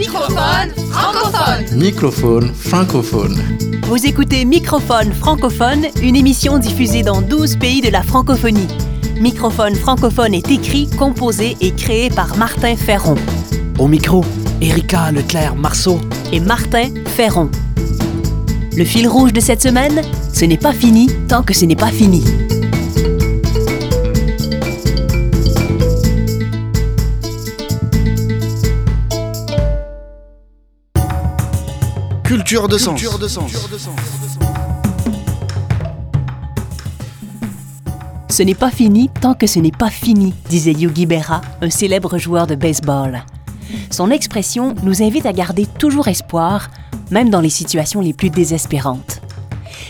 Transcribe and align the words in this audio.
Microphone 0.00 0.74
francophone. 0.90 1.78
Microphone 1.78 2.52
francophone. 2.54 3.42
Vous 3.84 4.04
écoutez 4.04 4.44
Microphone 4.44 5.10
francophone, 5.14 5.86
une 6.02 6.16
émission 6.16 6.58
diffusée 6.58 7.02
dans 7.02 7.22
12 7.22 7.56
pays 7.56 7.80
de 7.80 7.88
la 7.88 8.02
francophonie. 8.02 8.68
Microphone 9.18 9.74
francophone 9.74 10.34
est 10.34 10.50
écrit, 10.50 10.86
composé 10.98 11.56
et 11.62 11.70
créé 11.70 12.10
par 12.10 12.36
Martin 12.36 12.76
Ferron 12.76 13.14
Au 13.78 13.88
micro, 13.88 14.22
Erika 14.60 15.10
Leclerc-Marceau. 15.12 15.98
et 16.30 16.40
Martin 16.40 16.90
Ferron. 17.06 17.48
Le 18.76 18.84
fil 18.84 19.08
rouge 19.08 19.32
de 19.32 19.40
cette 19.40 19.62
semaine, 19.62 20.02
ce 20.30 20.44
n'est 20.44 20.58
pas 20.58 20.74
fini 20.74 21.08
tant 21.26 21.42
que 21.42 21.54
ce 21.54 21.64
n'est 21.64 21.74
pas 21.74 21.90
fini. 21.90 22.22
Culture 32.36 32.68
de 32.68 32.76
sens. 32.76 33.02
Ce 38.28 38.42
n'est 38.42 38.54
pas 38.54 38.70
fini 38.70 39.08
tant 39.22 39.32
que 39.32 39.46
ce 39.46 39.58
n'est 39.58 39.70
pas 39.70 39.88
fini, 39.88 40.34
disait 40.50 40.74
Yogi 40.74 41.06
Berra, 41.06 41.40
un 41.62 41.70
célèbre 41.70 42.18
joueur 42.18 42.46
de 42.46 42.54
baseball. 42.54 43.24
Son 43.90 44.10
expression 44.10 44.74
nous 44.82 45.02
invite 45.02 45.24
à 45.24 45.32
garder 45.32 45.64
toujours 45.64 46.08
espoir, 46.08 46.68
même 47.10 47.30
dans 47.30 47.40
les 47.40 47.48
situations 47.48 48.02
les 48.02 48.12
plus 48.12 48.28
désespérantes. 48.28 49.22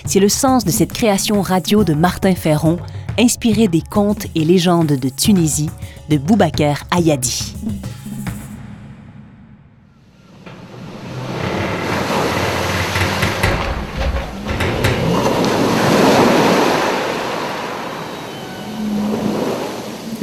C'est 0.04 0.20
le 0.20 0.28
sens 0.28 0.64
de 0.64 0.70
cette 0.70 0.92
création 0.92 1.42
radio 1.42 1.82
de 1.82 1.94
Martin 1.94 2.36
Ferron, 2.36 2.78
inspirée 3.18 3.66
des 3.66 3.82
contes 3.82 4.28
et 4.36 4.44
légendes 4.44 4.92
de 4.92 5.08
Tunisie 5.08 5.70
de 6.10 6.16
Boubaker 6.16 6.76
Ayadi. 6.92 7.56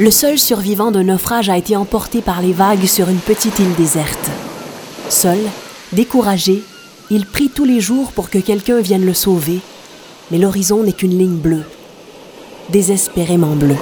Le 0.00 0.10
seul 0.10 0.40
survivant 0.40 0.90
d'un 0.90 1.04
naufrage 1.04 1.48
a 1.48 1.56
été 1.56 1.76
emporté 1.76 2.20
par 2.20 2.42
les 2.42 2.52
vagues 2.52 2.86
sur 2.86 3.08
une 3.08 3.20
petite 3.20 3.60
île 3.60 3.76
déserte. 3.76 4.28
Seul, 5.08 5.38
découragé, 5.92 6.64
il 7.10 7.24
prie 7.26 7.48
tous 7.48 7.64
les 7.64 7.80
jours 7.80 8.10
pour 8.10 8.28
que 8.28 8.38
quelqu'un 8.38 8.80
vienne 8.80 9.06
le 9.06 9.14
sauver, 9.14 9.60
mais 10.32 10.38
l'horizon 10.38 10.82
n'est 10.82 10.92
qu'une 10.92 11.16
ligne 11.16 11.36
bleue, 11.36 11.62
désespérément 12.70 13.54
bleue. 13.54 13.76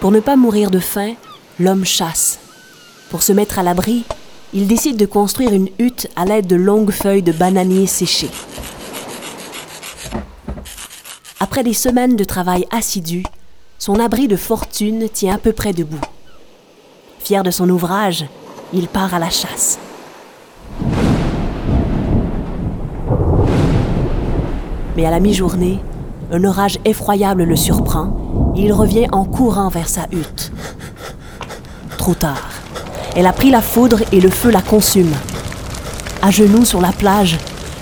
Pour 0.00 0.10
ne 0.10 0.20
pas 0.20 0.36
mourir 0.36 0.70
de 0.70 0.78
faim, 0.78 1.12
l'homme 1.60 1.84
chasse. 1.84 2.38
Pour 3.10 3.22
se 3.22 3.32
mettre 3.34 3.58
à 3.58 3.62
l'abri, 3.62 4.04
il 4.54 4.66
décide 4.66 4.96
de 4.96 5.04
construire 5.04 5.52
une 5.52 5.68
hutte 5.78 6.08
à 6.16 6.24
l'aide 6.24 6.46
de 6.46 6.56
longues 6.56 6.92
feuilles 6.92 7.22
de 7.22 7.32
bananier 7.32 7.86
séchées. 7.86 8.30
Après 11.40 11.62
des 11.62 11.74
semaines 11.74 12.16
de 12.16 12.24
travail 12.24 12.64
assidu, 12.70 13.22
son 13.84 14.00
abri 14.00 14.28
de 14.28 14.36
fortune 14.36 15.10
tient 15.12 15.34
à 15.34 15.36
peu 15.36 15.52
près 15.52 15.74
debout. 15.74 16.00
Fier 17.18 17.42
de 17.42 17.50
son 17.50 17.68
ouvrage, 17.68 18.24
il 18.72 18.88
part 18.88 19.12
à 19.12 19.18
la 19.18 19.28
chasse. 19.28 19.78
Mais 24.96 25.04
à 25.04 25.10
la 25.10 25.20
mi-journée, 25.20 25.80
un 26.32 26.44
orage 26.44 26.78
effroyable 26.86 27.44
le 27.44 27.56
surprend 27.56 28.54
et 28.56 28.62
il 28.62 28.72
revient 28.72 29.06
en 29.12 29.26
courant 29.26 29.68
vers 29.68 29.90
sa 29.90 30.06
hutte. 30.10 30.50
Trop 31.98 32.14
tard. 32.14 32.48
Elle 33.14 33.26
a 33.26 33.34
pris 33.34 33.50
la 33.50 33.60
foudre 33.60 34.00
et 34.12 34.20
le 34.22 34.30
feu 34.30 34.50
la 34.50 34.62
consume. 34.62 35.12
À 36.22 36.30
genoux 36.30 36.64
sur 36.64 36.80
la 36.80 36.92
plage, 36.92 37.36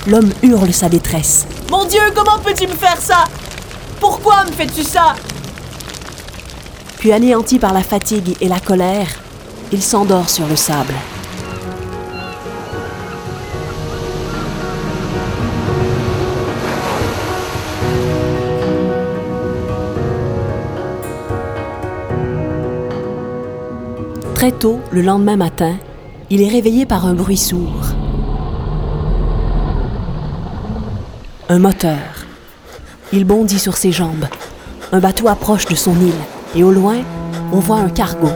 l'homme 0.09 0.33
hurle 0.43 0.73
sa 0.73 0.89
détresse. 0.89 1.47
Mon 1.71 1.85
Dieu, 1.85 2.03
comment 2.13 2.41
peux-tu 2.43 2.67
me 2.67 2.75
faire 2.75 3.01
ça? 3.01 3.27
Pourquoi 4.01 4.43
me 4.47 4.51
fais-tu 4.51 4.83
ça? 4.83 5.15
Puis 7.03 7.11
anéanti 7.11 7.59
par 7.59 7.73
la 7.73 7.83
fatigue 7.83 8.37
et 8.41 8.47
la 8.47 8.61
colère, 8.61 9.09
il 9.73 9.83
s'endort 9.83 10.31
sur 10.31 10.47
le 10.47 10.55
sable. 10.55 10.95
Très 24.37 24.53
tôt, 24.53 24.79
le 24.93 25.03
lendemain 25.03 25.35
matin, 25.35 25.75
il 26.31 26.41
est 26.41 26.49
réveillé 26.49 26.87
par 26.87 27.05
un 27.07 27.15
bruit 27.15 27.37
sourd. 27.37 27.97
Un 31.49 31.59
moteur. 31.59 31.99
Il 33.13 33.25
bondit 33.25 33.59
sur 33.59 33.77
ses 33.77 33.91
jambes. 33.91 34.27
Un 34.93 35.01
bateau 35.01 35.27
approche 35.27 35.67
de 35.67 35.75
son 35.75 35.97
île 35.97 36.13
et 36.55 36.63
au 36.63 36.71
loin, 36.71 36.99
on 37.53 37.59
voit 37.59 37.79
un 37.79 37.89
cargo. 37.89 38.29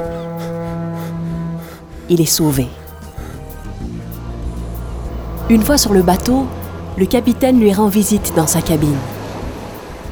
Il 2.09 2.21
est 2.21 2.27
sauvé. 2.27 2.69
Une 5.49 5.63
fois 5.63 5.79
sur 5.79 5.93
le 5.93 6.03
bateau, 6.03 6.47
le 6.97 7.07
capitaine 7.07 7.61
lui 7.61 7.73
rend 7.73 7.89
visite 7.89 8.33
dans 8.37 8.47
sa 8.47 8.63
cabine. 8.63 8.97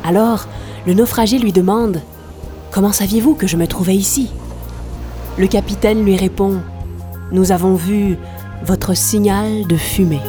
Alors, 0.05 0.47
le 0.87 0.95
naufragé 0.95 1.39
lui 1.39 1.53
demande 1.53 2.01
Comment 2.71 2.93
saviez-vous 2.93 3.35
que 3.35 3.47
je 3.47 3.57
me 3.57 3.67
trouvais 3.67 3.95
ici? 3.95 4.31
Le 5.39 5.47
capitaine 5.47 6.05
lui 6.05 6.17
répond 6.17 6.61
Nous 7.33 7.53
avons 7.53 7.75
vu 7.75 8.19
votre 8.65 8.95
signal 8.95 9.67
de 9.67 9.77
fumée. 9.77 10.21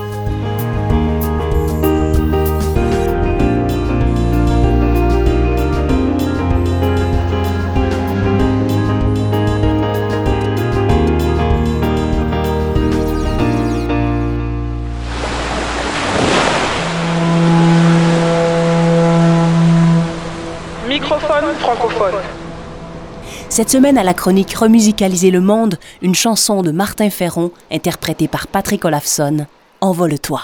Cette 23.50 23.70
semaine 23.70 23.98
à 23.98 24.04
la 24.04 24.14
chronique 24.14 24.54
Remusicaliser 24.54 25.32
le 25.32 25.40
monde, 25.40 25.78
une 26.02 26.16
chanson 26.16 26.62
de 26.62 26.72
Martin 26.72 27.10
Ferron 27.10 27.52
interprétée 27.72 28.28
par 28.28 28.48
Patrick 28.48 28.84
Olafson, 28.86 29.46
Envole-toi. 29.82 30.42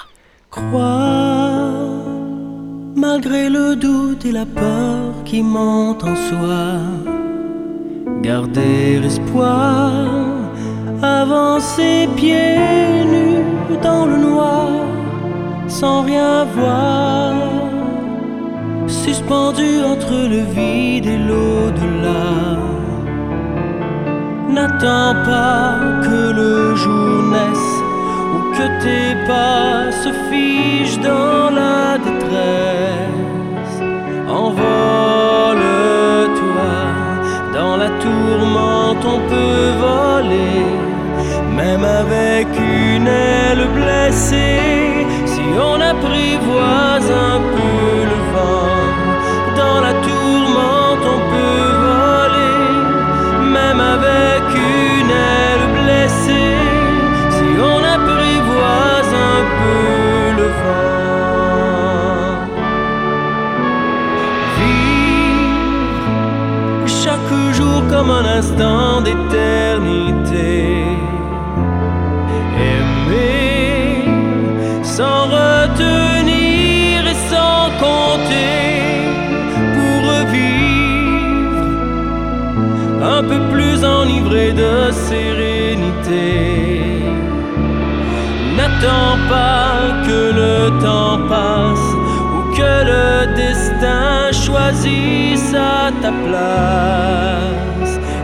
Crois, 0.49 1.71
malgré 2.95 3.49
le 3.49 3.75
doute 3.75 4.25
et 4.25 4.31
la 4.31 4.45
peur 4.45 5.13
qui 5.25 5.41
montent 5.41 6.03
en 6.03 6.15
soi, 6.15 6.79
garder 8.21 9.01
espoir, 9.03 10.05
avancer 11.01 12.07
pieds 12.15 13.05
nus 13.05 13.79
dans 13.81 14.05
le 14.05 14.17
noir, 14.17 14.69
sans 15.67 16.03
rien 16.03 16.45
voir, 16.45 17.30
suspendu 19.11 19.71
entre 19.93 20.15
le 20.33 20.41
vide 20.55 21.07
et 21.15 21.21
l'au-delà. 21.29 22.27
N'attends 24.55 25.15
pas 25.31 25.65
que 26.05 26.19
le 26.39 26.53
jour 26.81 27.15
naisse 27.33 27.73
ou 28.33 28.39
que 28.57 28.65
tes 28.83 29.11
pas 29.31 29.91
se 30.03 30.11
figent 30.27 31.01
dans 31.09 31.43
la 31.59 31.97
détresse. 32.07 33.77
Envole-toi, 34.43 34.71
dans 37.57 37.75
la 37.83 37.89
tourmente 38.05 39.03
on 39.15 39.19
peut 39.31 39.67
voler, 39.87 40.63
même 41.61 41.85
avec 42.03 42.47
une 42.57 43.07
aile 43.07 43.65
blessée, 43.77 45.05
si 45.25 45.43
on 45.69 45.77
apprivoise 45.93 47.09
un 47.29 47.39
peu 47.53 47.60
comme 67.91 68.09
un 68.09 68.25
instant 68.39 69.01
d'éternité. 69.01 70.85
Aimer 72.69 74.05
sans 74.81 75.23
retenir 75.37 76.95
et 77.13 77.19
sans 77.33 77.63
compter 77.85 78.71
pour 79.75 79.97
revivre 80.13 81.65
un 83.17 83.23
peu 83.23 83.39
plus 83.53 83.77
enivré 83.83 84.53
de 84.53 84.73
sérénité. 85.09 86.29
N'attends 88.57 89.17
pas 89.35 89.73
que 90.07 90.21
le 90.41 90.55
temps 90.85 91.17
passe 91.27 91.89
ou 92.35 92.39
que 92.57 92.73
le 92.91 93.35
destin 93.35 94.31
choisisse 94.31 95.53
à 95.53 95.91
ta 96.01 96.11
place. 96.25 97.10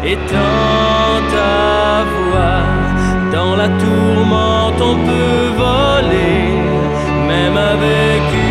Étends 0.09 1.19
ta 1.33 2.06
voix. 2.15 2.63
Dans 3.33 3.57
la 3.57 3.68
tourmente, 3.68 4.80
on 4.81 4.95
peut 5.09 5.48
voler, 5.62 6.48
même 7.27 7.57
avec 7.57 8.21
une 8.42 8.46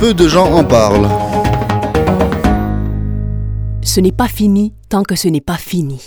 Peu 0.00 0.14
de 0.14 0.28
gens 0.28 0.52
en 0.52 0.62
parlent. 0.62 1.08
Ce 3.82 3.98
n'est 3.98 4.12
pas 4.12 4.28
fini 4.28 4.72
tant 4.88 5.02
que 5.02 5.16
ce 5.16 5.26
n'est 5.26 5.40
pas 5.40 5.56
fini. 5.56 6.00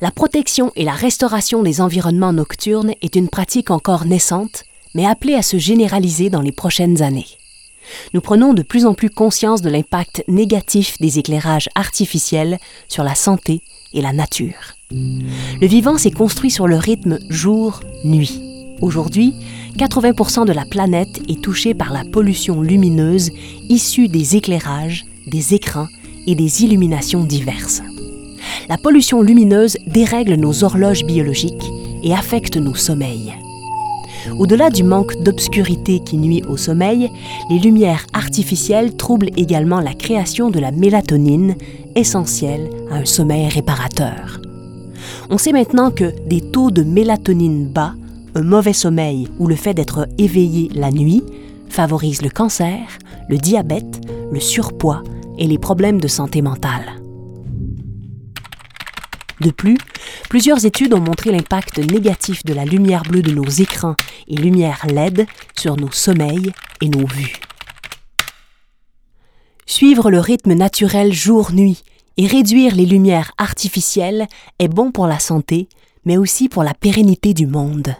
La 0.00 0.12
protection 0.12 0.70
et 0.76 0.84
la 0.84 0.92
restauration 0.92 1.64
des 1.64 1.80
environnements 1.80 2.32
nocturnes 2.32 2.92
est 3.02 3.16
une 3.16 3.28
pratique 3.28 3.72
encore 3.72 4.04
naissante, 4.04 4.62
mais 4.94 5.04
appelée 5.04 5.34
à 5.34 5.42
se 5.42 5.58
généraliser 5.58 6.30
dans 6.30 6.42
les 6.42 6.52
prochaines 6.52 7.02
années. 7.02 7.26
Nous 8.14 8.20
prenons 8.20 8.54
de 8.54 8.62
plus 8.62 8.86
en 8.86 8.94
plus 8.94 9.10
conscience 9.10 9.62
de 9.62 9.70
l'impact 9.70 10.22
négatif 10.28 10.96
des 11.00 11.18
éclairages 11.18 11.70
artificiels 11.74 12.58
sur 12.86 13.02
la 13.02 13.16
santé 13.16 13.62
et 13.94 14.00
la 14.00 14.12
nature. 14.12 14.76
Le 14.92 15.66
vivant 15.66 15.98
s'est 15.98 16.12
construit 16.12 16.52
sur 16.52 16.68
le 16.68 16.76
rythme 16.76 17.18
jour-nuit. 17.30 18.51
Aujourd'hui, 18.80 19.34
80% 19.76 20.46
de 20.46 20.52
la 20.52 20.64
planète 20.64 21.20
est 21.28 21.40
touchée 21.40 21.74
par 21.74 21.92
la 21.92 22.04
pollution 22.04 22.62
lumineuse 22.62 23.30
issue 23.68 24.08
des 24.08 24.36
éclairages, 24.36 25.04
des 25.26 25.54
écrans 25.54 25.86
et 26.26 26.34
des 26.34 26.64
illuminations 26.64 27.24
diverses. 27.24 27.82
La 28.68 28.78
pollution 28.78 29.22
lumineuse 29.22 29.76
dérègle 29.86 30.34
nos 30.34 30.64
horloges 30.64 31.04
biologiques 31.04 31.70
et 32.02 32.14
affecte 32.14 32.56
nos 32.56 32.74
sommeils. 32.74 33.34
Au-delà 34.38 34.70
du 34.70 34.84
manque 34.84 35.20
d'obscurité 35.22 36.00
qui 36.00 36.16
nuit 36.16 36.42
au 36.48 36.56
sommeil, 36.56 37.10
les 37.50 37.58
lumières 37.58 38.06
artificielles 38.12 38.96
troublent 38.96 39.30
également 39.36 39.80
la 39.80 39.94
création 39.94 40.50
de 40.50 40.60
la 40.60 40.70
mélatonine, 40.70 41.56
essentielle 41.94 42.70
à 42.90 42.96
un 42.96 43.04
sommeil 43.04 43.48
réparateur. 43.48 44.40
On 45.30 45.38
sait 45.38 45.52
maintenant 45.52 45.90
que 45.90 46.12
des 46.26 46.40
taux 46.40 46.70
de 46.70 46.82
mélatonine 46.82 47.66
bas, 47.66 47.94
un 48.34 48.42
mauvais 48.42 48.72
sommeil 48.72 49.28
ou 49.38 49.46
le 49.46 49.56
fait 49.56 49.74
d'être 49.74 50.08
éveillé 50.18 50.70
la 50.74 50.90
nuit 50.90 51.22
favorisent 51.68 52.22
le 52.22 52.30
cancer, 52.30 52.78
le 53.28 53.38
diabète, 53.38 54.00
le 54.30 54.40
surpoids 54.40 55.02
et 55.38 55.46
les 55.46 55.58
problèmes 55.58 56.00
de 56.00 56.08
santé 56.08 56.42
mentale. 56.42 57.02
De 59.40 59.50
plus, 59.50 59.78
plusieurs 60.28 60.64
études 60.66 60.94
ont 60.94 61.00
montré 61.00 61.32
l'impact 61.32 61.78
négatif 61.78 62.44
de 62.44 62.54
la 62.54 62.64
lumière 62.64 63.02
bleue 63.02 63.22
de 63.22 63.32
nos 63.32 63.48
écrans 63.48 63.96
et 64.28 64.36
lumière 64.36 64.86
LED 64.86 65.26
sur 65.58 65.76
nos 65.76 65.90
sommeils 65.90 66.52
et 66.80 66.88
nos 66.88 67.06
vues. 67.06 67.40
Suivre 69.66 70.10
le 70.10 70.20
rythme 70.20 70.52
naturel 70.52 71.12
jour-nuit 71.12 71.82
et 72.18 72.26
réduire 72.26 72.74
les 72.76 72.86
lumières 72.86 73.32
artificielles 73.38 74.26
est 74.58 74.68
bon 74.68 74.92
pour 74.92 75.06
la 75.06 75.18
santé, 75.18 75.68
mais 76.04 76.16
aussi 76.16 76.48
pour 76.48 76.64
la 76.64 76.74
pérennité 76.74 77.34
du 77.34 77.46
monde. 77.46 77.94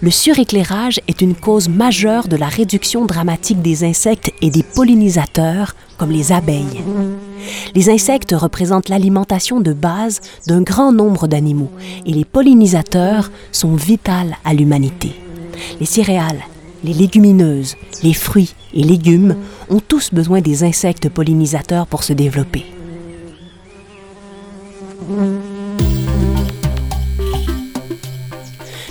Le 0.00 0.10
suréclairage 0.10 1.00
est 1.06 1.20
une 1.20 1.34
cause 1.34 1.68
majeure 1.68 2.28
de 2.28 2.36
la 2.36 2.48
réduction 2.48 3.04
dramatique 3.04 3.60
des 3.60 3.84
insectes 3.84 4.32
et 4.40 4.50
des 4.50 4.62
pollinisateurs, 4.62 5.74
comme 5.98 6.10
les 6.10 6.32
abeilles. 6.32 6.82
Les 7.74 7.90
insectes 7.90 8.34
représentent 8.36 8.88
l'alimentation 8.88 9.60
de 9.60 9.72
base 9.72 10.20
d'un 10.46 10.62
grand 10.62 10.92
nombre 10.92 11.26
d'animaux 11.26 11.70
et 12.06 12.12
les 12.12 12.24
pollinisateurs 12.24 13.30
sont 13.52 13.74
vitaux 13.74 14.10
à 14.44 14.54
l'humanité. 14.54 15.12
Les 15.78 15.86
céréales, 15.86 16.40
les 16.84 16.94
légumineuses, 16.94 17.76
les 18.02 18.14
fruits 18.14 18.54
et 18.72 18.82
légumes 18.82 19.36
ont 19.68 19.80
tous 19.80 20.12
besoin 20.12 20.40
des 20.40 20.64
insectes 20.64 21.10
pollinisateurs 21.10 21.86
pour 21.86 22.02
se 22.02 22.14
développer. 22.14 22.64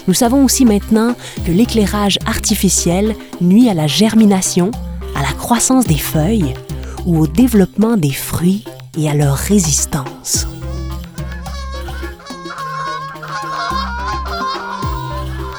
Nous 0.10 0.16
savons 0.16 0.44
aussi 0.44 0.66
maintenant 0.66 1.14
que 1.46 1.52
l'éclairage 1.52 2.18
artificiel 2.26 3.16
nuit 3.42 3.70
à 3.70 3.76
la 3.76 3.86
germination, 3.86 4.72
à 5.16 5.22
la 5.22 5.32
croissance 5.34 5.86
des 5.86 6.00
feuilles 6.00 6.56
ou 7.06 7.20
au 7.20 7.28
développement 7.28 7.96
des 7.96 8.10
fruits 8.10 8.66
et 8.98 9.08
à 9.08 9.14
leur 9.14 9.36
résistance. 9.36 10.48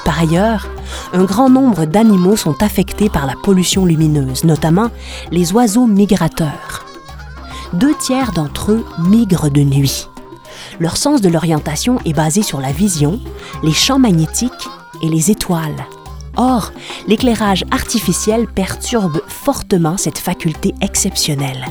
Par 0.04 0.18
ailleurs, 0.18 0.66
un 1.12 1.22
grand 1.22 1.48
nombre 1.48 1.84
d'animaux 1.84 2.34
sont 2.34 2.60
affectés 2.60 3.08
par 3.08 3.26
la 3.26 3.34
pollution 3.44 3.86
lumineuse, 3.86 4.42
notamment 4.42 4.90
les 5.30 5.52
oiseaux 5.52 5.86
migrateurs. 5.86 6.84
Deux 7.72 7.94
tiers 7.94 8.32
d'entre 8.32 8.72
eux 8.72 8.84
migrent 8.98 9.48
de 9.48 9.60
nuit. 9.60 10.08
Leur 10.78 10.96
sens 10.96 11.20
de 11.20 11.28
l'orientation 11.28 11.98
est 12.04 12.12
basé 12.12 12.42
sur 12.42 12.60
la 12.60 12.72
vision, 12.72 13.20
les 13.62 13.72
champs 13.72 13.98
magnétiques 13.98 14.68
et 15.02 15.08
les 15.08 15.30
étoiles. 15.30 15.86
Or, 16.36 16.72
l'éclairage 17.08 17.64
artificiel 17.70 18.46
perturbe 18.46 19.20
fortement 19.26 19.96
cette 19.96 20.18
faculté 20.18 20.74
exceptionnelle. 20.80 21.66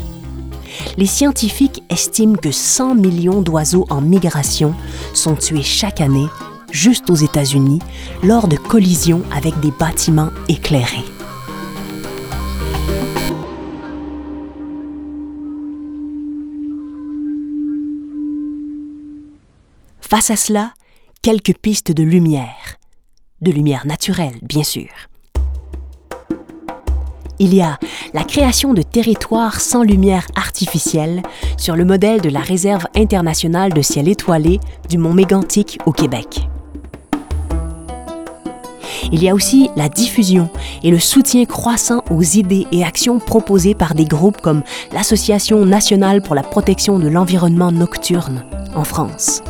Les 0.98 1.08
scientifiques 1.08 1.84
estiment 1.90 2.36
que 2.36 2.52
100 2.52 2.96
millions 2.96 3.42
d'oiseaux 3.42 3.88
en 3.90 4.02
migration 4.02 4.76
sont 5.14 5.36
tués 5.36 5.64
chaque 5.64 6.02
année 6.02 6.28
juste 6.72 7.10
aux 7.10 7.16
États-Unis, 7.16 7.80
lors 8.24 8.48
de 8.48 8.58
collisions 8.58 9.24
avec 9.36 9.60
des 9.60 9.72
bâtiments 9.72 10.30
éclairés. 10.48 11.06
Face 20.10 20.32
à 20.32 20.36
cela, 20.36 20.72
quelques 21.22 21.56
pistes 21.56 21.92
de 21.92 22.02
lumière. 22.02 22.80
De 23.42 23.52
lumière 23.52 23.86
naturelle, 23.86 24.40
bien 24.42 24.64
sûr. 24.64 24.90
Il 27.38 27.54
y 27.54 27.62
a 27.62 27.78
la 28.16 28.24
création 28.24 28.74
de 28.74 28.82
territoires 28.82 29.62
sans 29.62 29.84
lumière 29.84 30.26
artificielle 30.36 31.22
sur 31.58 31.76
le 31.76 31.86
modèle 31.86 32.22
de 32.22 32.30
la 32.30 32.40
Réserve 32.40 32.88
internationale 32.96 33.72
de 33.72 33.84
ciel 33.84 34.08
étoilé 34.08 34.60
du 34.90 34.98
mont 34.98 35.14
Mégantic 35.14 35.78
au 35.86 35.92
Québec. 35.92 36.50
Il 39.12 39.22
y 39.22 39.30
a 39.30 39.36
aussi 39.36 39.70
la 39.76 39.90
diffusion 39.90 40.50
et 40.82 40.90
le 40.90 40.98
soutien 40.98 41.46
croissant 41.46 42.02
aux 42.10 42.24
idées 42.24 42.66
et 42.72 42.84
actions 42.84 43.20
proposées 43.20 43.76
par 43.76 43.94
des 43.94 44.06
groupes 44.06 44.42
comme 44.42 44.64
l'Association 44.92 45.68
nationale 45.68 46.24
pour 46.24 46.34
la 46.34 46.42
protection 46.42 46.98
de 46.98 47.08
l'environnement 47.08 47.72
nocturne 47.72 48.44
en 48.74 48.84
France. 48.84 49.44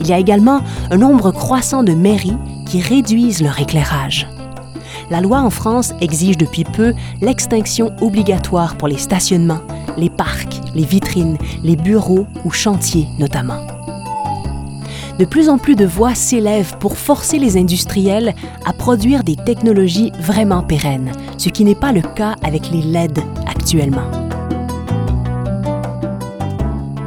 Il 0.00 0.06
y 0.06 0.12
a 0.12 0.18
également 0.18 0.60
un 0.90 0.96
nombre 0.96 1.30
croissant 1.30 1.82
de 1.82 1.92
mairies 1.92 2.36
qui 2.66 2.80
réduisent 2.80 3.42
leur 3.42 3.60
éclairage. 3.60 4.28
La 5.10 5.20
loi 5.20 5.40
en 5.40 5.50
France 5.50 5.94
exige 6.00 6.36
depuis 6.36 6.64
peu 6.64 6.92
l'extinction 7.20 7.92
obligatoire 8.00 8.76
pour 8.76 8.88
les 8.88 8.98
stationnements, 8.98 9.62
les 9.96 10.10
parcs, 10.10 10.60
les 10.74 10.84
vitrines, 10.84 11.38
les 11.62 11.76
bureaux 11.76 12.26
ou 12.44 12.50
chantiers 12.50 13.08
notamment 13.18 13.60
de 15.18 15.24
plus 15.24 15.48
en 15.48 15.58
plus 15.58 15.74
de 15.74 15.84
voix 15.84 16.14
s'élèvent 16.14 16.78
pour 16.78 16.96
forcer 16.96 17.38
les 17.38 17.56
industriels 17.56 18.34
à 18.64 18.72
produire 18.72 19.24
des 19.24 19.36
technologies 19.36 20.12
vraiment 20.20 20.62
pérennes, 20.62 21.12
ce 21.38 21.48
qui 21.48 21.64
n'est 21.64 21.74
pas 21.74 21.92
le 21.92 22.02
cas 22.02 22.36
avec 22.44 22.70
les 22.70 22.82
LED 22.82 23.18
actuellement. 23.46 24.10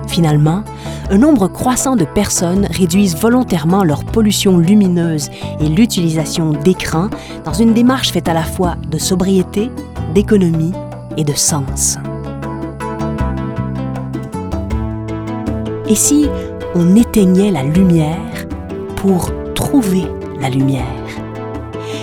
Finalement, 0.08 0.64
un 1.12 1.18
nombre 1.18 1.50
croissant 1.50 1.98
de 1.98 2.06
personnes 2.06 2.68
réduisent 2.72 3.18
volontairement 3.18 3.84
leur 3.84 4.06
pollution 4.06 4.58
lumineuse 4.58 5.30
et 5.60 5.68
l'utilisation 5.68 6.52
d'écrans 6.52 7.10
dans 7.44 7.52
une 7.52 7.74
démarche 7.74 8.14
faite 8.14 8.30
à 8.30 8.34
la 8.34 8.44
fois 8.44 8.76
de 8.90 8.98
sobriété, 8.98 9.70
d'économie 10.16 10.72
et 11.18 11.26
de 11.26 11.34
sens. 11.34 11.98
Et 15.90 15.96
si 15.96 16.30
on 16.76 16.96
éteignait 16.96 17.52
la 17.52 17.64
lumière 17.64 18.48
pour 18.96 19.32
trouver 19.54 20.06
la 20.40 20.50
lumière? 20.50 20.86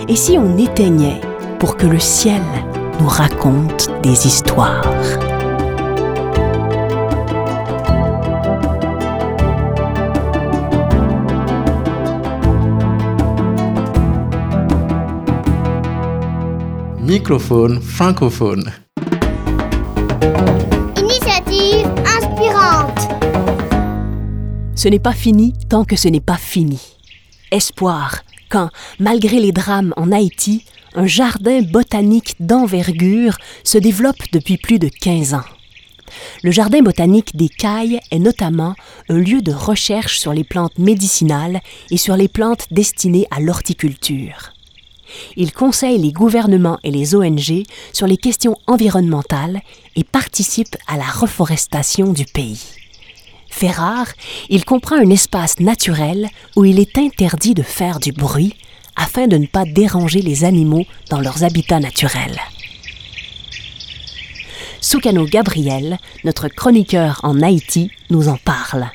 Et 0.06 0.16
si 0.16 0.36
on 0.36 0.58
éteignait 0.58 1.22
pour 1.58 1.78
que 1.78 1.86
le 1.86 1.98
ciel 1.98 2.42
nous 3.00 3.08
raconte 3.08 3.88
des 4.02 4.26
histoires? 4.26 4.82
Microphone 17.08 17.80
francophone. 17.80 18.70
Ce 24.74 24.88
n'est 24.88 24.98
pas 24.98 25.14
fini 25.14 25.54
tant 25.70 25.84
que 25.84 25.96
ce 25.96 26.08
n'est 26.08 26.20
pas 26.20 26.36
fini. 26.36 26.78
Espoir, 27.50 28.18
quand, 28.50 28.68
malgré 29.00 29.40
les 29.40 29.52
drames 29.52 29.94
en 29.96 30.12
Haïti, 30.12 30.66
un 30.94 31.06
jardin 31.06 31.62
botanique 31.62 32.34
d'envergure 32.40 33.38
se 33.64 33.78
développe 33.78 34.22
depuis 34.30 34.58
plus 34.58 34.78
de 34.78 34.88
15 34.88 35.32
ans. 35.32 35.48
Le 36.42 36.50
jardin 36.50 36.82
botanique 36.82 37.34
des 37.34 37.48
Cailles 37.48 38.00
est 38.10 38.18
notamment 38.18 38.74
un 39.08 39.16
lieu 39.16 39.40
de 39.40 39.52
recherche 39.54 40.18
sur 40.18 40.34
les 40.34 40.44
plantes 40.44 40.76
médicinales 40.76 41.62
et 41.90 41.96
sur 41.96 42.18
les 42.18 42.28
plantes 42.28 42.66
destinées 42.70 43.26
à 43.30 43.40
l'horticulture. 43.40 44.52
Il 45.36 45.52
conseille 45.52 45.98
les 45.98 46.12
gouvernements 46.12 46.78
et 46.84 46.90
les 46.90 47.14
ONG 47.14 47.64
sur 47.92 48.06
les 48.06 48.16
questions 48.16 48.56
environnementales 48.66 49.60
et 49.96 50.04
participe 50.04 50.76
à 50.86 50.96
la 50.96 51.04
reforestation 51.04 52.12
du 52.12 52.24
pays. 52.24 52.60
Fait 53.50 53.70
rare, 53.70 54.08
il 54.50 54.64
comprend 54.64 54.96
un 54.96 55.10
espace 55.10 55.58
naturel 55.58 56.28
où 56.56 56.64
il 56.64 56.78
est 56.78 56.98
interdit 56.98 57.54
de 57.54 57.62
faire 57.62 57.98
du 57.98 58.12
bruit 58.12 58.54
afin 58.96 59.26
de 59.26 59.36
ne 59.36 59.46
pas 59.46 59.64
déranger 59.64 60.22
les 60.22 60.44
animaux 60.44 60.84
dans 61.10 61.20
leurs 61.20 61.44
habitats 61.44 61.80
naturels. 61.80 62.38
Soukano 64.80 65.24
Gabriel, 65.24 65.98
notre 66.24 66.48
chroniqueur 66.48 67.20
en 67.22 67.42
Haïti, 67.42 67.90
nous 68.10 68.28
en 68.28 68.36
parle. 68.36 68.88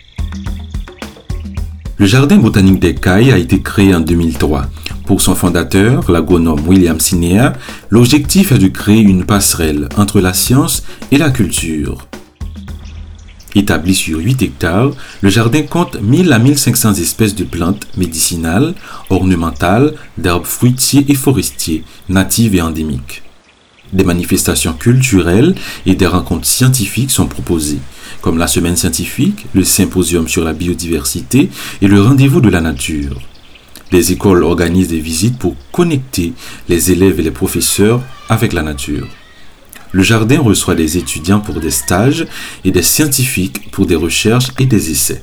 Le 1.97 2.07
Jardin 2.07 2.37
botanique 2.37 2.79
des 2.79 2.95
Cailles 2.95 3.31
a 3.31 3.37
été 3.37 3.61
créé 3.61 3.93
en 3.93 3.99
2003. 3.99 4.65
Pour 5.05 5.21
son 5.21 5.35
fondateur, 5.35 6.09
l'agronome 6.11 6.67
William 6.67 6.99
Sinea, 6.99 7.53
l'objectif 7.91 8.51
est 8.51 8.57
de 8.57 8.67
créer 8.67 8.99
une 8.99 9.25
passerelle 9.25 9.87
entre 9.95 10.19
la 10.19 10.33
science 10.33 10.83
et 11.11 11.17
la 11.17 11.29
culture. 11.29 12.07
Établi 13.53 13.93
sur 13.93 14.17
8 14.17 14.41
hectares, 14.41 14.89
le 15.21 15.29
jardin 15.29 15.61
compte 15.61 16.01
1000 16.01 16.33
à 16.33 16.39
1500 16.39 16.95
espèces 16.95 17.35
de 17.35 17.43
plantes 17.43 17.85
médicinales, 17.95 18.73
ornementales, 19.11 19.93
d'herbes 20.17 20.45
fruitiers 20.45 21.05
et 21.07 21.15
forestiers, 21.15 21.83
natives 22.09 22.55
et 22.55 22.61
endémiques. 22.61 23.21
Des 23.93 24.03
manifestations 24.03 24.73
culturelles 24.73 25.53
et 25.85 25.93
des 25.93 26.07
rencontres 26.07 26.47
scientifiques 26.47 27.11
sont 27.11 27.27
proposées, 27.27 27.79
comme 28.23 28.37
la 28.37 28.47
semaine 28.47 28.77
scientifique, 28.77 29.45
le 29.53 29.65
symposium 29.65 30.29
sur 30.29 30.45
la 30.45 30.53
biodiversité 30.53 31.49
et 31.81 31.87
le 31.87 32.01
rendez-vous 32.01 32.39
de 32.39 32.49
la 32.49 32.61
nature. 32.61 33.21
Des 33.91 34.13
écoles 34.13 34.45
organisent 34.45 34.87
des 34.87 35.01
visites 35.01 35.37
pour 35.37 35.55
connecter 35.73 36.31
les 36.69 36.91
élèves 36.91 37.19
et 37.19 37.23
les 37.23 37.31
professeurs 37.31 38.01
avec 38.29 38.53
la 38.53 38.63
nature. 38.63 39.07
Le 39.91 40.03
jardin 40.03 40.39
reçoit 40.39 40.73
des 40.73 40.97
étudiants 40.97 41.41
pour 41.41 41.59
des 41.59 41.69
stages 41.69 42.25
et 42.63 42.71
des 42.71 42.81
scientifiques 42.81 43.69
pour 43.71 43.85
des 43.85 43.95
recherches 43.95 44.47
et 44.57 44.65
des 44.65 44.89
essais. 44.89 45.21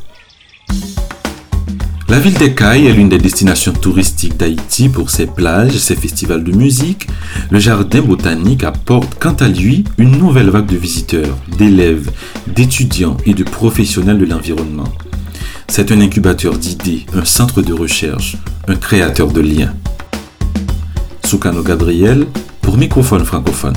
La 2.10 2.18
ville 2.18 2.34
d'Ecaille 2.34 2.88
est 2.88 2.92
l'une 2.92 3.08
des 3.08 3.18
destinations 3.18 3.72
touristiques 3.72 4.36
d'Haïti 4.36 4.88
pour 4.88 5.10
ses 5.10 5.26
plages, 5.26 5.76
ses 5.78 5.94
festivals 5.94 6.42
de 6.42 6.50
musique. 6.50 7.06
Le 7.50 7.60
jardin 7.60 8.02
botanique 8.02 8.64
apporte 8.64 9.16
quant 9.20 9.34
à 9.34 9.46
lui 9.46 9.84
une 9.96 10.18
nouvelle 10.18 10.50
vague 10.50 10.66
de 10.66 10.76
visiteurs, 10.76 11.38
d'élèves, 11.56 12.10
d'étudiants 12.48 13.16
et 13.26 13.34
de 13.34 13.44
professionnels 13.44 14.18
de 14.18 14.26
l'environnement. 14.26 14.92
C'est 15.68 15.92
un 15.92 16.00
incubateur 16.00 16.58
d'idées, 16.58 17.06
un 17.14 17.24
centre 17.24 17.62
de 17.62 17.72
recherche, 17.72 18.36
un 18.66 18.74
créateur 18.74 19.30
de 19.30 19.42
liens. 19.42 19.72
Soukano 21.24 21.62
Gabriel 21.62 22.26
pour 22.60 22.76
Microphone 22.76 23.24
francophone. 23.24 23.76